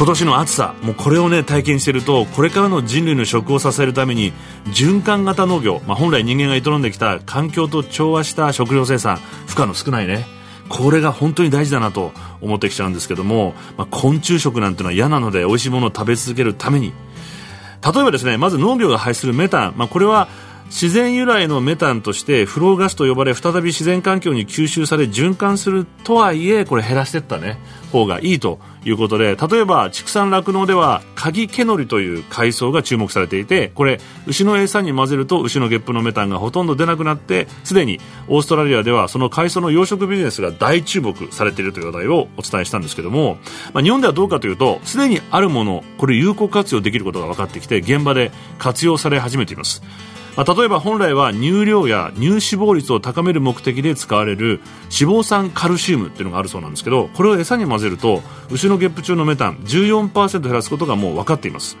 [0.00, 4.32] 今年の暑さもうこれをね体験しているとこれからの人類の食を支えるために
[4.68, 10.24] 循環型農業、まあ、本来人間が営んできた環境と調和した食料生産負荷の少ないね
[10.70, 16.94] これが本当に大事だなと思ってきちゃうんですけども、まあ、昆虫食なんてのは嫌なので美味しいものを食べ続けるために。
[17.82, 20.28] 例えばですねまず農業が排出するメタン、まあ、これは
[20.70, 27.58] 自然由来のメタンとしてフローガスと呼ばれ再び自然環境に吸収され循環するとはいえこれ減らしていったね。
[27.90, 43.38] 方がいいということで例えば畜産酪農ではカギケノリという海藻が注目されていてこれ牛の餌に混ぜると牛のゲップのメタンがほとんど出なくなってすでにオーストラリアではその海藻の養殖ビジネスが大注目されているという話題をお伝えしたんですけども、
[43.74, 49.82] まあ、日本ではどうかというとすでにあるものこれ有効活用できることが分かってきて現場で活用され始めています、
[50.36, 61.76] 例えば本来は乳量や乳脂肪率を高める目的で使われる脂肪酸カルシウムっていうのがあるそうなんですけどこれを餌に混ぜると牛のゲップ中のメタン14%減らすことがもう分かっています。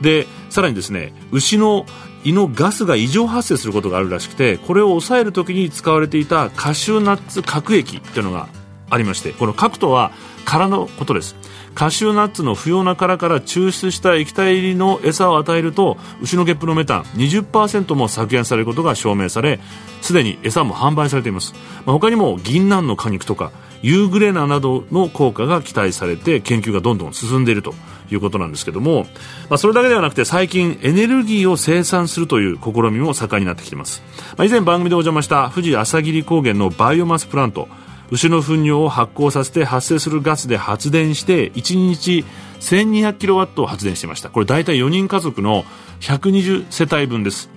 [0.00, 1.86] でさらにですね牛の
[2.24, 8.48] 胃のガスが異常発生することがあるらしくてこれを抑えるときに使われていたカシューナッツ核液っていうのが
[8.92, 10.12] ありましてこの核とは
[10.44, 11.36] 殻のことです。
[11.74, 19.58] カシューナッツの不要な殻から抽出した液体入りの餌を与えると牛のゲップのメタン20%も削減されることが証明され
[20.02, 21.54] すでに餌も販売されています、
[21.86, 27.74] まあ、他にも銀杏の果肉とかユーグレナなどの効果が期待されて研究がどんどん進んでいると
[28.10, 29.06] いうことなんですけども、
[29.48, 34.02] まあ、それだけではなくて最近エネルギーを生産するという試みも盛んになってきています、
[34.36, 37.68] まあ、以前番組でお邪魔した富士朝霧高原のバイオマスプラント
[38.12, 42.26] 牛の糞尿を発酵させて発生するガスで発電して1日
[42.60, 44.28] 1200キロワットを発電していました。
[44.28, 45.64] これ大体4人家族の
[46.00, 47.48] 120世帯分です。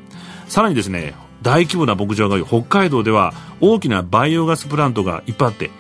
[0.48, 5.72] さらにですね大規模な牧場が北海道では大きなバイオガスプラントがいっぱいあって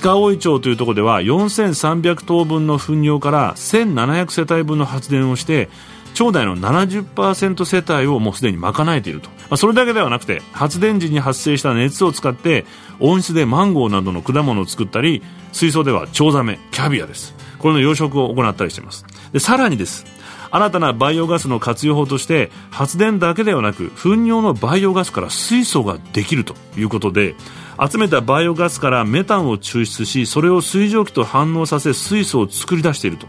[0.00, 5.68] 鹿追町というところでは4300頭分の糞尿から1700世帯分の発電をして
[6.14, 12.64] 町内の70%世帯をもうすでに賄えていると、まあ、それだけではなくて発電時に発生した熱を使って
[12.98, 15.22] 温室でマンゴーなどの果物を作ったり
[15.52, 17.34] 水槽ではチョウザメキャビアです。
[17.58, 19.04] これの養殖を行ったりしています。
[19.32, 20.04] でさらにです。
[20.52, 27.36] 新たなバイオガスの活用法として発電だけではなく糞尿のバイオガスから水素ができるということで
[27.82, 33.26] 集めたバイオガスからメタンを抽出しそれを水蒸気と反応させ水素を作り出していると。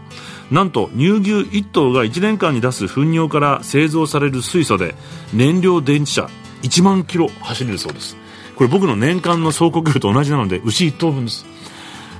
[0.50, 4.94] なんと乳牛1頭が1年間に出す糞尿から製造される水素で
[5.32, 6.28] 燃料電池車
[6.62, 8.16] 1万キロ走れるそうです。
[8.54, 11.46] これ僕の年間の走行距離と同じなので牛1頭分です。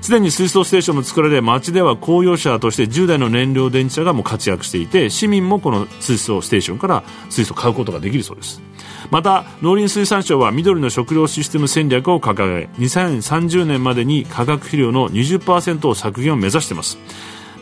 [0.01, 8.61] すでに水素ステーションも作られ町では公用車として10台の燃料電池車がもう活躍していて市民もこの水素ステーションから水素を買うことができるそうです。
[9.11, 16.99] また農林水産省は緑の食料システム戦略を掲げ2030年までに化学肥料の20%を削減を目指しています。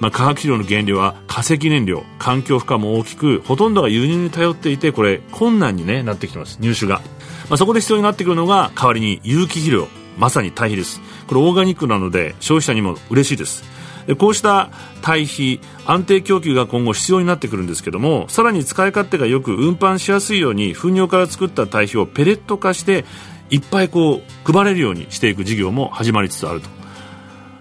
[0.00, 7.02] まあ、化学肥料の原料は化石燃料環境負荷も大きくほとんどが輸入に頼っていてこれ困難に、ね、なってきてます入手が、
[7.50, 9.88] まあ、そこで必要になってくるのが代わりに有機肥料
[10.20, 11.00] まさに堆肥です。
[11.26, 13.64] これオーガニックなので消費者にも嬉しいです。
[14.16, 14.71] こうした
[15.03, 23.04] 堆肥安定供給が今後必要になってくるんですけどもさらに使い勝手がよく運搬しやすいように糞尿から作った堆肥をペレット化して
[23.50, 26.81] いっぱいこう配れるようにしていく事業も始まりつつあると。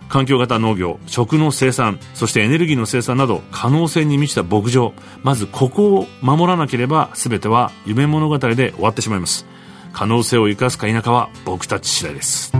[0.07, 4.93] 環境型農業食の生産そしてエネルギーの生産など可能性に満ちた牧場。
[5.23, 9.45] まずここを守らなければ全ては夢物語で終わってしまいます。
[9.93, 12.51] 可能性を生かすか否かは僕たち次第です。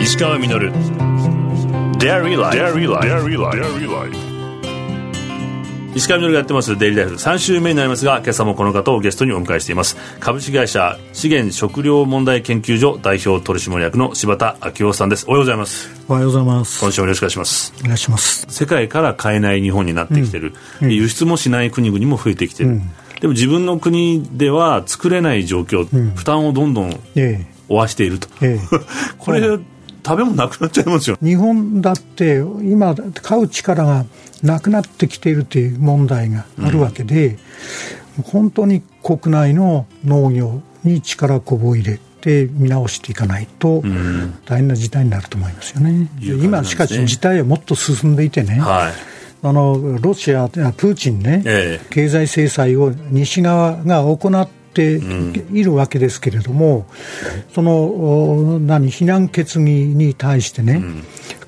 [0.00, 1.25] 石川稔。
[1.98, 2.54] Dairy Life.
[2.54, 3.08] Dairy Life.
[3.08, 3.56] Dairy Life.
[3.56, 4.36] Dairy Life.
[5.94, 6.76] 石川みのるがやってます。
[6.76, 9.96] デイリーライフ3週目になりますが今朝もこの方をゲストにお迎えしています。
[10.20, 15.24] 株式会社資源食料問題研究所代表取締役の柴田昭夫さんです。
[15.26, 16.04] おはようございます。
[16.06, 16.80] おはようございます。
[16.80, 17.72] 今週もよろしくお願いします。
[17.80, 18.46] お願いします。
[18.50, 20.52] 世界から買えない日本になってきてる、
[20.82, 22.90] うん、輸出もしない国々も増えてきてる、うん、
[23.22, 26.90] でも自分の国では作れない状況、うん、負担をどんどん
[27.68, 28.78] 負わしていると、ええ、
[29.16, 29.58] これ
[30.06, 31.18] 食べ物なくなっちゃいますよ。
[31.20, 34.06] 日本だって今買う力が
[34.44, 37.38] なくなってきているという問題があるわけで、
[38.18, 43.82] うん、本当に国内の農業に力こぶを入れて見直していかないと
[44.44, 48.92] 大変な事態になると思いますよね、うん、今しかし事態はもっと進んでいてね、はい。
[49.42, 51.86] あのロシア、プーチンね、ええ。
[51.90, 55.00] 経済制裁を西側が行って
[55.52, 56.86] いるわけですけれども、
[57.54, 60.82] そのお何非難決議に対してね、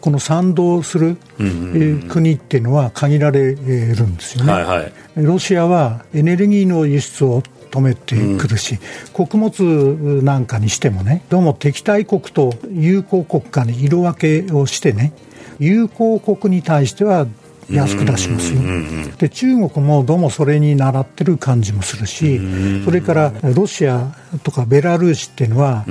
[0.01, 4.53] この賛同する、えー国っていうのは限られるんですよね。
[4.53, 4.93] はいはい。
[5.17, 8.79] ロシアはエネルギーの輸出を止めてくるし、
[9.13, 15.13] 穀物なんかにしてもね、どうも敵対国と友好国家に色分けをしてね、
[15.59, 17.27] 友好国に対しては
[17.71, 18.61] 安く出しますよ。
[19.19, 22.41] で、中国もどうもそれに習ってる感じもするし、
[22.85, 25.85] それからロシアとかベラルーシっていうのは、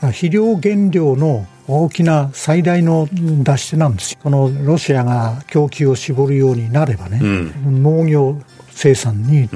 [0.00, 4.18] 肥料原料の大きな最大の出し手なんですよ。
[4.22, 7.20] このロシアが供給を絞るようになればね、
[7.64, 8.38] 農業
[8.70, 9.48] 生産に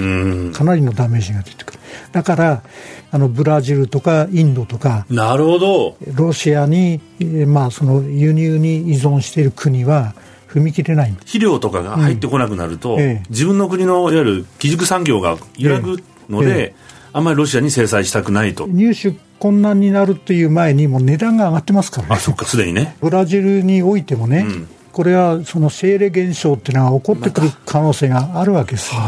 [0.53, 1.79] かなりのダメージが出てくる。
[2.13, 2.63] だから、
[3.11, 5.97] あのブラジルとかインドとか、なるほど。
[6.15, 10.15] ロシアに、えーまあ、その輸入に依存している国は
[10.49, 11.13] 踏み切れない。
[11.13, 16.75] 肥料とかが入ってこなくなると、ええ自分の国のいわゆる基軸産業が揺らぐので、え
[17.13, 18.67] あんまりロシアに制裁したくないと。
[18.67, 22.21] 入手困難になるという前にもう値段が上がってますからあ、ね。
[22.21, 22.97] そっか、すでにね。
[23.01, 24.47] ブラジルにおいてもね、
[24.93, 29.01] これはそのシェーレ現象っていうのが起こってくる可能性があるわけですよ。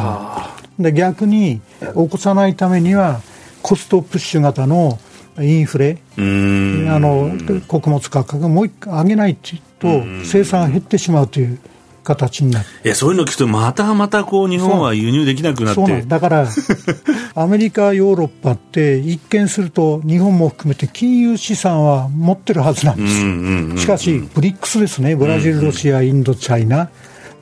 [0.79, 3.21] で逆に起こさないためには
[3.63, 4.99] コストプッシュ型の
[5.41, 5.99] インフレ。
[6.17, 7.33] あの
[7.67, 9.37] 穀物価格をもう一回上げない
[9.81, 11.59] と生産が減ってしまうという
[12.05, 12.67] 形になる。
[12.85, 15.81] いや、そういうの聞くと、またまたこう、日本は輸入できなくなって。
[15.81, 16.09] そうなん。
[16.09, 16.49] だから、
[17.35, 23.83] アメリカ、ヨーロッパって、一見すると、日本も含めて金融資産は持ってるはずなんです。
[23.83, 26.89] しかし、ブリックスですね、ブラジル、ロシア、インド、チャイナ、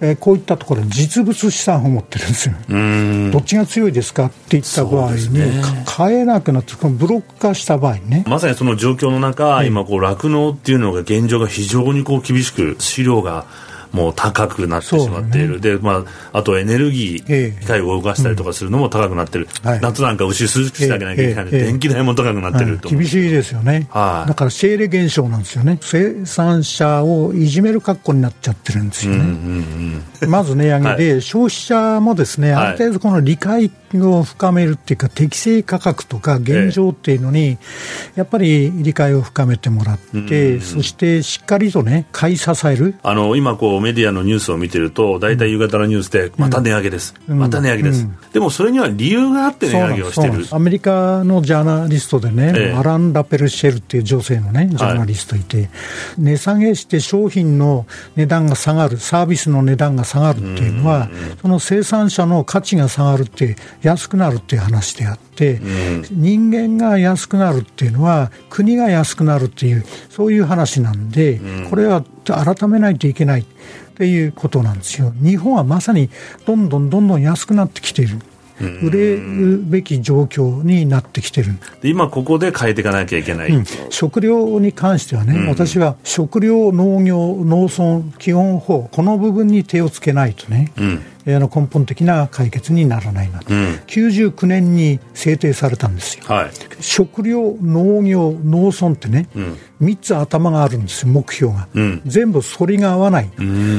[0.01, 2.55] えーこういったところ、実物資産を持ってるんですよ。
[3.33, 5.63] どっちが強いですかって言った場合に、ね。
[5.63, 13.47] か買えなくなって、ブロック化した場合にね、まさにその状況の中、今こう酪農っていうのが現状が非常にこう厳しく飼料が
[13.93, 17.59] もう高くなってしまっている、でまあ、あとエネルギええ。
[17.59, 19.81] ー機械を動かしたりとかするのも高くなってる、はい。
[19.81, 24.29] 夏なんか牛涼しくしてあげなきゃいけないので、電気代も高くなってると、はい厳しいですよね、はい。
[24.29, 30.03] だからシェーレ現象なんですよね、生産者をいじめる格好になっちゃってるんですよね。
[30.27, 32.67] まず値上げで、消費者もですね、はい。
[32.69, 37.59] ある程度この理解を深めるっていうか、適正価格とか現状っていうのに、
[38.17, 39.99] やっぱり理解を深めてもらっ
[40.29, 42.97] て、そしてしっかりとね、買い支える。
[43.03, 50.47] あの今こうメディアのニュースを見てると大体夕方のニュースでまた値上げです、また値上げです、でもそれには理由があって値上げをしてる。
[50.51, 52.73] アメリカのジャーナリストでね、ええ。
[52.73, 55.71] アラン・ラペルシェルっていう女性のね、ジャーナリストいて、
[56.19, 57.87] 値下げして商品の
[58.17, 61.09] 値段が下がる、サービスの値段が下がるっていうのは、
[61.43, 65.61] その生産者の価値が下がるって、安くなるっていう話であって、
[66.11, 71.41] 人間が安くなるっていうのは、国が安くなるっていう、そういう話なんで、
[71.71, 72.05] これは
[72.35, 73.43] 改めないといけない。
[73.43, 73.45] っ
[73.99, 75.13] ていうことなんですよ。
[75.21, 76.09] 日本はまさに
[76.47, 78.19] どんどんどんどん安くなってきている。
[78.83, 81.53] 売れるべき状況になってきてる。
[81.81, 91.01] で今ここで変えていかなきゃいけない、うん食料に関してはね、私は食料、農業、農村基本法、この部分に手をつけないとね、えー
[91.35, 96.25] あの根本的な解決にならないなと、99年に制定されたんですよ。
[96.27, 96.51] はい。
[96.81, 99.29] 食料、農業、農村ってね、
[99.83, 101.69] 3つ頭があるんですよ、目標が。
[101.81, 102.03] ん。
[102.07, 103.31] 全部反りが合わない。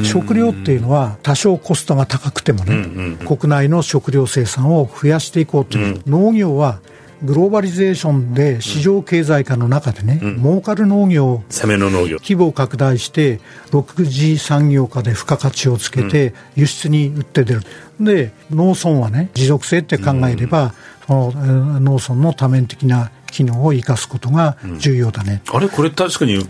[0.03, 6.79] 食料っていうのは、多少コストが高くてもね、国内の食料生産を増やしていこうという、農業は、
[7.23, 12.17] グローバリゼーションで市場経済化の中でね、儲かる農業を攻めの農業。
[12.19, 13.39] 規模を拡大して、
[13.71, 17.61] 6次産業化で付加価値をつけて、輸出に売って出る。
[17.99, 20.73] で、農村はね、持続性って考えれば、
[21.07, 25.41] そのえー農村の多面的な機能を生かすことが重要だね。
[25.51, 25.67] あれ？
[25.67, 26.47] これ確かに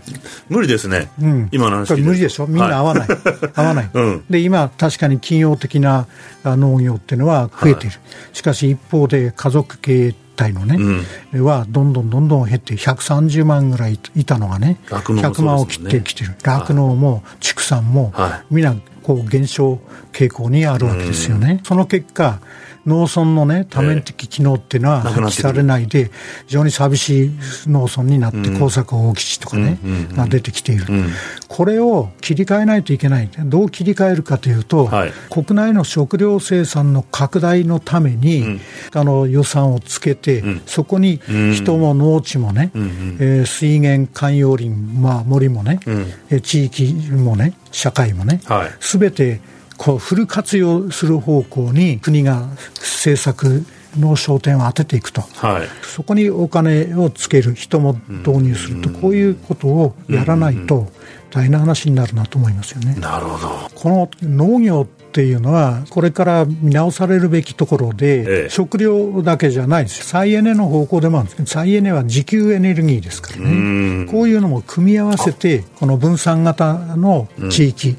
[0.48, 1.48] 無理ですね、うん。
[1.50, 3.08] 今の話無理でしょ、みんな合わない、
[3.54, 4.24] 合わない、 うん。
[4.30, 6.06] で今、確かに企業的な
[6.44, 7.90] あ農業っていうのは増えてい。
[7.90, 7.96] る、
[8.32, 10.78] しかし一方で家族経営体のね、
[11.34, 19.78] はどんどんどんどん減って、130万ぐらいいたのがね、酪農も100万を切ってきてる、酪農も畜産も、はみんなこう減少
[20.12, 21.60] 傾向にあるわけですよね。
[21.64, 22.40] その結果
[22.86, 26.10] 農村のね多面的機能っていうのは発揮されないで
[26.46, 27.30] 非常に寂しい
[27.66, 29.78] 農村になって耕作放棄地とかね
[30.14, 30.84] が出てきている。
[31.48, 33.28] これを切り替えないといけない。
[33.44, 35.12] どう切り替えるかというとはい。
[35.30, 38.60] 国内の食料生産の拡大のために
[38.94, 41.20] あの予算をつけてそこに
[41.54, 45.80] 人も農地もねえー水源海洋林まあ森もね
[46.30, 48.70] えー地域もね社会もねはい。
[48.80, 49.40] すべて
[49.80, 53.64] こうフル活用する方向に国が政策
[53.98, 55.22] の焦点を当てていくと。
[55.22, 55.68] はい。
[55.82, 60.92] そこにお金をつける、人も導入すると、こういうことをやらないと
[61.30, 62.94] 大変な話になるなと思いますよね。
[63.00, 63.70] なるほど。
[63.74, 68.48] この農業っっていうのは、これから見直されるべきところで、ええ。
[68.48, 77.96] 食料だけじゃないんですよ、再エネの方向でもあるんですけど、再エネは自給エネルギーですからね、こういうのも組み合わせて、この分散型の地域、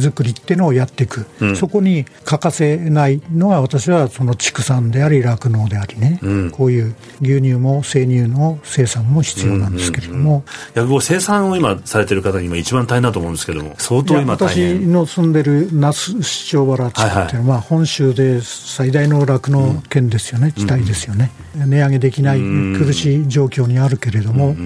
[0.00, 6.20] 作りっていうのをやっていく、そこに欠かせないのは、私はその畜産であり、酪農でありね、
[6.52, 24.56] こういう牛乳も生乳の生産も必要なんですけれども、いや僕生産を今されてる方に今一番大変だと思うんですけども相当今大私変の住んでる那須市長原地区っていうのは、本州で最大の酪農県ですよね、地帯ですよね、値上げできない苦しい状況にあるけれども、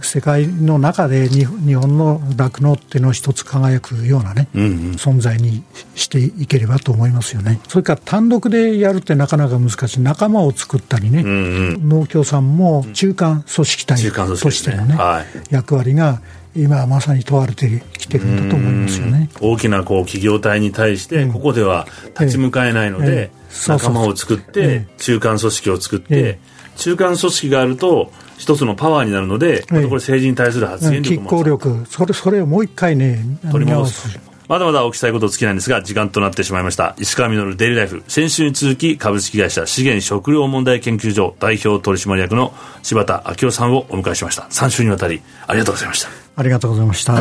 [0.00, 7.60] 世界の中で日日本の酪農っていうのを一つ輝くようなね、存在にしていければと思いますよね。
[7.68, 15.24] それから単独でやるってなかなか難しい、仲間を作ったりね、農協さんも中間組織体としてのね、はい。
[15.50, 16.22] 役割が
[16.56, 19.28] 今まさに問われてきてるんだと思いますよね。
[19.40, 21.86] 大きなこう企業体に対してここでは
[22.18, 23.30] 立ち向かえないので
[23.66, 26.38] 仲間を作ってえ中間組織を作ってえ
[26.76, 33.18] 中間組織があると一つのパワーになるのでこれ政治に対する発言力も力、それそれをもう一回ね、
[33.50, 36.94] 取り戻すまだまだお聞きしたいこと尽きないんですが時間となってしまいました。
[36.98, 38.02] 石川稔デイリーライフ。
[38.08, 44.42] 先週に続き株式会社資源食料問題研究所代表取締役の柴田昭夫さんをお迎えしました。
[44.42, 46.10] 3週にわたりありがとうございました。
[46.36, 47.14] ありがとうございました。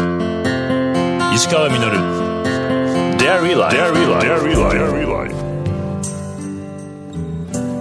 [1.34, 1.80] 石川稔
[3.18, 4.10] Dairy Life Dairy
[5.08, 5.54] Life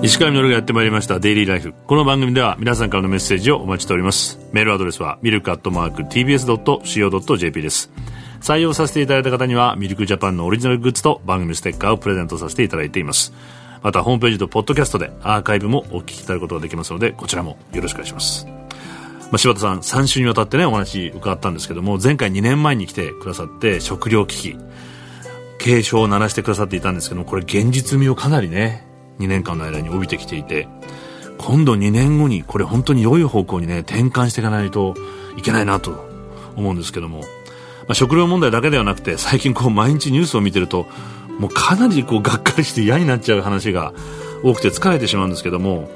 [0.03, 4.39] 石川稔がやってまいりましたデイリーライフこの番組では皆さんからのメッセージをお待ちしております。
[4.53, 7.91] メールアドレスはミルクアットマーク TBS.CO.JP です
[8.43, 13.33] 採用させていただいた方にはミルクジャパンのオリジナルグッズと番組ステッカーをプレゼントさせていただいています。
[13.83, 18.47] またホームページとポッドキャストでアーカイブもお聞きいただくことができますのでこちらもよろしくお願いします。
[18.47, 24.57] まあ、柴田さん3週にわたってねお話伺ったんですけども前回2年前に来てくださって食料危機
[25.59, 28.85] 警鐘を鳴らしてくださっていたんですけどもこれ現実味をかなりね
[29.21, 30.69] 2年間の間に帯びてきていて
[31.39, 34.95] 今度2年後にこれ本当に良い方向にね転換していかないと
[35.39, 36.13] いけないなと
[36.57, 37.23] 思うんですけども、
[37.89, 40.87] あ、食料問題だけではなくて最近こう毎日ニュースを見てると
[41.39, 43.93] もうかなりこうがっかりして嫌になっちゃう話が
[44.43, 45.91] 多くて疲れてしまうんですけども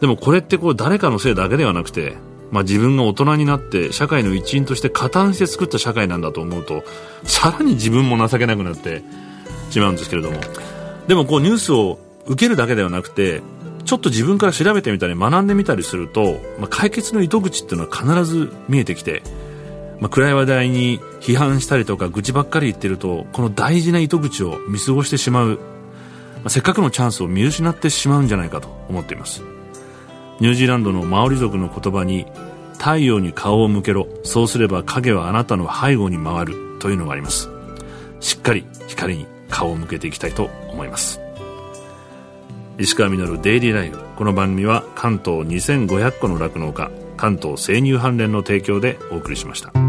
[0.00, 2.16] でもこれってこう誰かのせいだけではなくて、
[2.50, 6.84] まあ、自分が大人になって社会の一員として加担して作った社会なんだと思うと
[7.24, 9.02] さらに自分も情けなくなって
[9.70, 10.40] しまうんですけれども。
[11.06, 13.42] でもこうニュースを受けるだけではなくて
[13.84, 19.22] ちょっと自分から調べてみたり学んでみたりすると、まあ、解決の糸口っていうのは必ず見えてきて、
[20.00, 25.58] まあ、暗い話題に批判したりとか愚痴ばっかり言ってるとこの大事な糸口を見過ごしてしまう、ま
[26.46, 29.42] あ、せっかくのチャンスを見失ってしまうんじゃないかと思っています。
[30.40, 32.26] ニュージーランドのマオリ族の言葉に
[32.72, 34.08] 太陽に顔を向けろ。
[34.24, 37.48] そうすれば影はあなたの背後に回るというのがあります。
[38.20, 41.20] しっかり光に顔を向けていきたいと思います。
[42.78, 43.98] 石川稔デイリーライフ。
[44.16, 49.83] この番組は関東2500個の酪農家関東生乳関連の提供でお送りしました。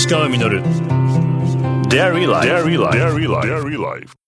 [0.00, 0.62] 石川稔
[1.90, 4.19] Dairy Life